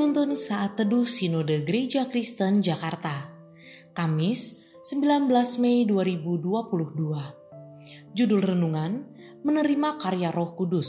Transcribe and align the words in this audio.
Penuntun 0.00 0.32
Saat 0.32 0.80
Teduh 0.80 1.04
Sinode 1.04 1.60
Gereja 1.60 2.08
Kristen 2.08 2.64
Jakarta 2.64 3.36
Kamis 3.92 4.64
19 4.80 5.28
Mei 5.60 5.84
2022 5.84 8.16
Judul 8.16 8.40
Renungan 8.40 9.04
Menerima 9.44 10.00
Karya 10.00 10.32
Roh 10.32 10.56
Kudus 10.56 10.88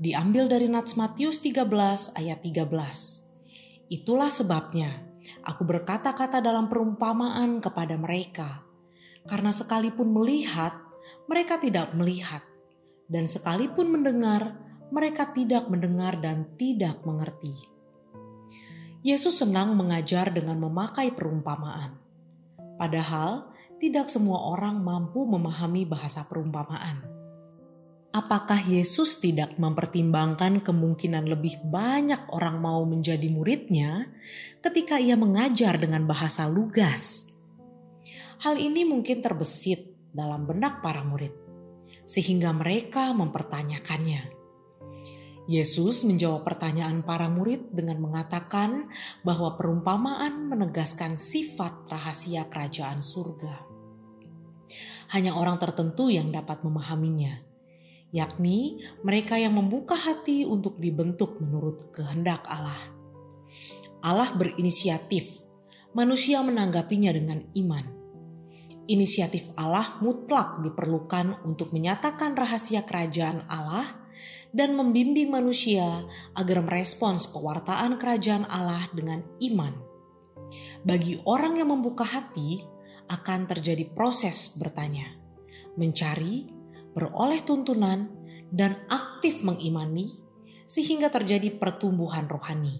Diambil 0.00 0.48
dari 0.48 0.72
Nats 0.72 0.96
Matius 0.96 1.44
13 1.44 2.16
ayat 2.16 2.40
13 2.40 2.64
Itulah 3.92 4.32
sebabnya 4.32 4.88
aku 5.44 5.68
berkata-kata 5.68 6.40
dalam 6.40 6.72
perumpamaan 6.72 7.60
kepada 7.60 8.00
mereka 8.00 8.64
Karena 9.28 9.52
sekalipun 9.52 10.16
melihat 10.16 10.80
mereka 11.28 11.60
tidak 11.60 11.92
melihat 11.92 12.40
dan 13.04 13.28
sekalipun 13.28 13.92
mendengar 13.92 14.56
mereka 14.88 15.28
tidak 15.28 15.68
mendengar 15.68 16.16
dan 16.24 16.56
tidak 16.56 17.04
mengerti. 17.04 17.69
Yesus 19.00 19.40
senang 19.40 19.72
mengajar 19.80 20.28
dengan 20.28 20.60
memakai 20.60 21.16
perumpamaan. 21.16 21.96
Padahal, 22.76 23.48
tidak 23.80 24.12
semua 24.12 24.44
orang 24.52 24.84
mampu 24.84 25.24
memahami 25.24 25.88
bahasa 25.88 26.28
perumpamaan. 26.28 27.00
Apakah 28.12 28.60
Yesus 28.60 29.16
tidak 29.22 29.56
mempertimbangkan 29.56 30.60
kemungkinan 30.60 31.30
lebih 31.30 31.62
banyak 31.64 32.28
orang 32.34 32.60
mau 32.60 32.84
menjadi 32.84 33.24
muridnya 33.32 34.10
ketika 34.60 35.00
ia 35.00 35.16
mengajar 35.16 35.80
dengan 35.80 36.04
bahasa 36.04 36.44
lugas? 36.50 37.30
Hal 38.44 38.60
ini 38.60 38.84
mungkin 38.84 39.24
terbesit 39.24 39.96
dalam 40.12 40.44
benak 40.44 40.84
para 40.84 41.00
murid, 41.06 41.32
sehingga 42.04 42.52
mereka 42.52 43.16
mempertanyakannya. 43.16 44.39
Yesus 45.50 46.06
menjawab 46.06 46.46
pertanyaan 46.46 47.02
para 47.02 47.26
murid 47.26 47.74
dengan 47.74 47.98
mengatakan 47.98 48.86
bahwa 49.26 49.58
perumpamaan 49.58 50.46
menegaskan 50.46 51.18
sifat 51.18 51.90
rahasia 51.90 52.46
kerajaan 52.46 53.02
surga. 53.02 53.66
Hanya 55.10 55.34
orang 55.34 55.58
tertentu 55.58 56.06
yang 56.06 56.30
dapat 56.30 56.62
memahaminya, 56.62 57.42
yakni 58.14 58.78
mereka 59.02 59.42
yang 59.42 59.58
membuka 59.58 59.98
hati 59.98 60.46
untuk 60.46 60.78
dibentuk 60.78 61.42
menurut 61.42 61.90
kehendak 61.90 62.46
Allah. 62.46 62.78
Allah 64.06 64.30
berinisiatif, 64.38 65.50
manusia 65.98 66.46
menanggapinya 66.46 67.10
dengan 67.10 67.42
iman. 67.58 67.98
Inisiatif 68.86 69.50
Allah 69.58 69.98
mutlak 69.98 70.62
diperlukan 70.62 71.42
untuk 71.42 71.74
menyatakan 71.74 72.38
rahasia 72.38 72.86
kerajaan 72.86 73.50
Allah 73.50 73.99
dan 74.50 74.74
membimbing 74.74 75.30
manusia 75.30 76.04
agar 76.34 76.62
merespons 76.64 77.30
pewartaan 77.30 77.98
kerajaan 77.98 78.46
Allah 78.46 78.86
dengan 78.94 79.22
iman. 79.42 79.74
Bagi 80.82 81.20
orang 81.28 81.60
yang 81.60 81.70
membuka 81.70 82.06
hati, 82.06 82.62
akan 83.10 83.50
terjadi 83.50 83.90
proses 83.90 84.54
bertanya, 84.54 85.18
mencari, 85.74 86.46
beroleh 86.94 87.42
tuntunan, 87.42 88.06
dan 88.50 88.78
aktif 88.86 89.42
mengimani, 89.42 90.10
sehingga 90.66 91.10
terjadi 91.10 91.50
pertumbuhan 91.58 92.30
rohani. 92.30 92.78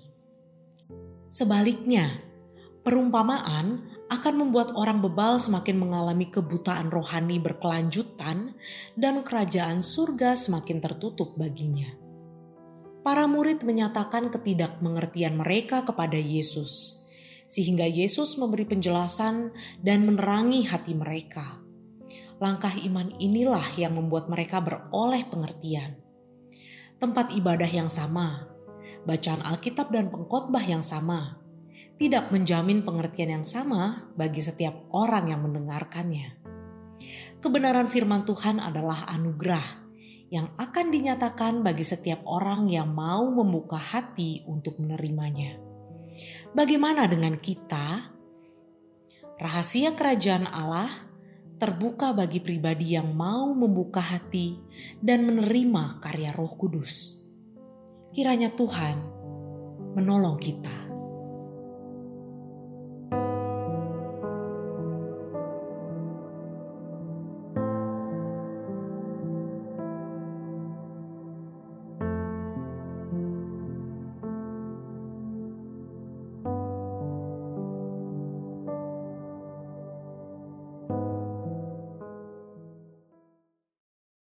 Sebaliknya, 1.30 2.22
perumpamaan 2.86 3.89
akan 4.10 4.34
membuat 4.42 4.74
orang 4.74 4.98
bebal 4.98 5.38
semakin 5.38 5.78
mengalami 5.78 6.26
kebutaan 6.26 6.90
rohani 6.90 7.38
berkelanjutan 7.38 8.58
dan 8.98 9.22
kerajaan 9.22 9.86
surga 9.86 10.34
semakin 10.34 10.82
tertutup 10.82 11.38
baginya. 11.38 11.94
Para 13.06 13.24
murid 13.30 13.62
menyatakan 13.62 14.28
ketidakmengertian 14.28 15.38
mereka 15.38 15.86
kepada 15.86 16.18
Yesus, 16.18 17.00
sehingga 17.46 17.86
Yesus 17.88 18.36
memberi 18.36 18.68
penjelasan 18.68 19.54
dan 19.80 20.04
menerangi 20.04 20.66
hati 20.66 20.92
mereka. 20.92 21.62
Langkah 22.42 22.76
iman 22.76 23.14
inilah 23.16 23.64
yang 23.78 23.96
membuat 23.96 24.26
mereka 24.28 24.60
beroleh 24.60 25.24
pengertian. 25.30 25.96
Tempat 27.00 27.32
ibadah 27.32 27.70
yang 27.70 27.88
sama, 27.88 28.52
bacaan 29.08 29.40
Alkitab 29.48 29.88
dan 29.88 30.12
pengkhotbah 30.12 30.60
yang 30.60 30.84
sama, 30.84 31.39
tidak 32.00 32.32
menjamin 32.32 32.80
pengertian 32.80 33.36
yang 33.36 33.44
sama 33.44 34.08
bagi 34.16 34.40
setiap 34.40 34.88
orang 34.96 35.28
yang 35.28 35.44
mendengarkannya. 35.44 36.40
Kebenaran 37.44 37.92
firman 37.92 38.24
Tuhan 38.24 38.56
adalah 38.56 39.04
anugerah 39.12 39.84
yang 40.32 40.48
akan 40.56 40.88
dinyatakan 40.88 41.60
bagi 41.60 41.84
setiap 41.84 42.24
orang 42.24 42.72
yang 42.72 42.88
mau 42.88 43.28
membuka 43.28 43.76
hati 43.76 44.40
untuk 44.48 44.80
menerimanya. 44.80 45.60
Bagaimana 46.56 47.04
dengan 47.04 47.36
kita? 47.36 48.16
Rahasia 49.36 49.92
kerajaan 49.92 50.48
Allah 50.48 50.88
terbuka 51.60 52.16
bagi 52.16 52.40
pribadi 52.40 52.96
yang 52.96 53.12
mau 53.12 53.52
membuka 53.52 54.00
hati 54.00 54.56
dan 55.04 55.28
menerima 55.28 56.00
karya 56.00 56.32
Roh 56.32 56.56
Kudus. 56.56 57.20
Kiranya 58.16 58.48
Tuhan 58.56 58.96
menolong 60.00 60.40
kita. 60.40 60.89